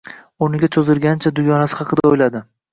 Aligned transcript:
O`rniga 0.45 0.69
cho`zilgancha 0.77 1.35
dugonasi 1.41 1.81
haqida 1.83 2.11
o`yladi 2.13 2.47